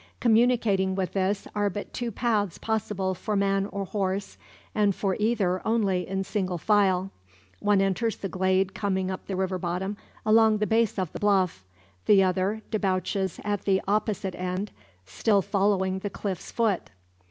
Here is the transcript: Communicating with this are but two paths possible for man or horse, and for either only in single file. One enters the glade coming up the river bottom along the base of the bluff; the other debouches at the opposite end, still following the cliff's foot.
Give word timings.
Communicating 0.19 0.95
with 0.95 1.13
this 1.13 1.47
are 1.53 1.69
but 1.69 1.93
two 1.93 2.11
paths 2.11 2.57
possible 2.57 3.13
for 3.13 3.35
man 3.35 3.67
or 3.67 3.85
horse, 3.85 4.35
and 4.73 4.95
for 4.95 5.15
either 5.19 5.61
only 5.63 6.07
in 6.07 6.23
single 6.23 6.57
file. 6.57 7.11
One 7.59 7.81
enters 7.81 8.17
the 8.17 8.27
glade 8.27 8.73
coming 8.73 9.11
up 9.11 9.27
the 9.27 9.35
river 9.35 9.59
bottom 9.59 9.97
along 10.25 10.57
the 10.57 10.65
base 10.65 10.97
of 10.97 11.11
the 11.13 11.19
bluff; 11.19 11.63
the 12.07 12.23
other 12.23 12.63
debouches 12.71 13.39
at 13.43 13.65
the 13.65 13.79
opposite 13.87 14.33
end, 14.33 14.71
still 15.05 15.43
following 15.43 15.99
the 15.99 16.09
cliff's 16.09 16.49
foot. 16.51 16.89